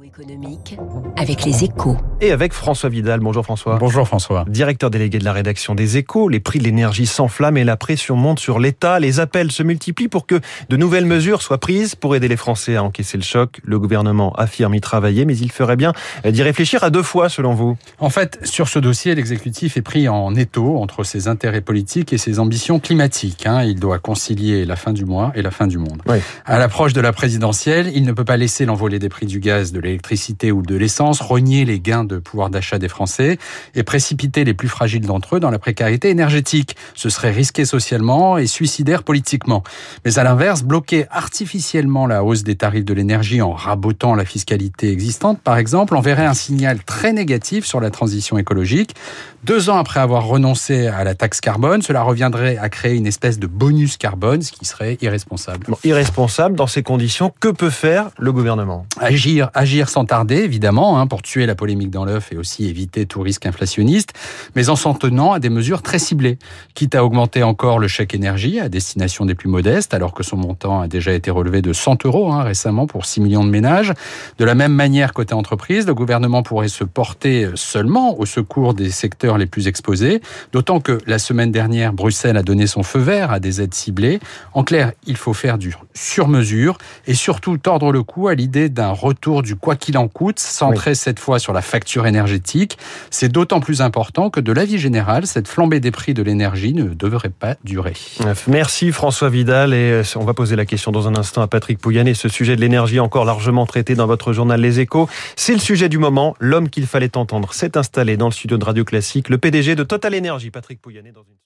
[0.00, 0.78] Économique
[1.16, 1.96] avec les échos.
[2.20, 3.20] Et avec François Vidal.
[3.20, 3.76] Bonjour François.
[3.78, 4.44] Bonjour François.
[4.48, 8.16] Directeur délégué de la rédaction des échos, les prix de l'énergie s'enflamment et la pression
[8.16, 8.98] monte sur l'État.
[9.00, 12.76] Les appels se multiplient pour que de nouvelles mesures soient prises pour aider les Français
[12.76, 13.60] à encaisser le choc.
[13.64, 15.92] Le gouvernement affirme y travailler, mais il ferait bien
[16.24, 17.76] d'y réfléchir à deux fois selon vous.
[17.98, 22.18] En fait, sur ce dossier, l'exécutif est pris en étau entre ses intérêts politiques et
[22.18, 23.46] ses ambitions climatiques.
[23.46, 23.62] hein.
[23.62, 26.02] Il doit concilier la fin du mois et la fin du monde.
[26.06, 26.18] Oui.
[26.46, 29.72] À l'approche de la présidentielle, il ne peut pas laisser l'envolée des prix du gaz,
[29.72, 33.38] de l'électricité ou de l'essence rogner les gains de pouvoir d'achat des Français
[33.74, 36.76] et précipiter les plus fragiles d'entre eux dans la précarité énergétique.
[36.94, 39.62] Ce serait risqué socialement et suicidaire politiquement.
[40.04, 44.90] Mais à l'inverse, bloquer artificiellement la hausse des tarifs de l'énergie en rabotant la fiscalité
[44.90, 48.94] existante, par exemple, enverrait un signal très négatif sur la transition écologique.
[49.44, 53.40] Deux ans après avoir renoncé à la taxe carbone, cela reviendrait à créer une espèce
[53.40, 55.66] de bonus carbone, ce qui serait irresponsable.
[55.68, 58.86] Bon, irresponsable dans ces conditions, que peut faire le gouvernement?
[59.00, 63.06] Agir, agir sans tarder, évidemment, hein, pour tuer la polémique dans l'œuf et aussi éviter
[63.06, 64.12] tout risque inflationniste,
[64.54, 66.38] mais en s'en tenant à des mesures très ciblées,
[66.74, 70.36] quitte à augmenter encore le chèque énergie à destination des plus modestes, alors que son
[70.36, 73.92] montant a déjà été relevé de 100 euros hein, récemment pour 6 millions de ménages.
[74.38, 78.90] De la même manière, côté entreprise, le gouvernement pourrait se porter seulement au secours des
[78.90, 80.20] secteurs les plus exposés,
[80.52, 84.20] d'autant que la semaine dernière, Bruxelles a donné son feu vert à des aides ciblées.
[84.52, 88.90] En clair, il faut faire du sur-mesure et surtout tordre le cou à l'idée d'un
[88.90, 92.76] retour du quoi qu'il en coûte, centré cette fois sur la facture énergétique.
[93.10, 96.92] C'est d'autant plus important que de l'avis général, cette flambée des prix de l'énergie ne
[96.92, 97.94] devrait pas durer.
[98.48, 101.78] Merci François Vidal et euh, on va poser la question dans un instant à Patrick
[101.78, 102.12] Pouyanné.
[102.12, 105.08] Ce sujet de l'énergie encore largement traité dans votre journal Les Échos.
[105.36, 106.34] C'est le sujet du moment.
[106.40, 109.28] L'homme qu'il fallait entendre s'est installé dans le studio de Radio Classique.
[109.28, 111.42] Le PDG de Total Energy, Patrick Pouyanné, dans une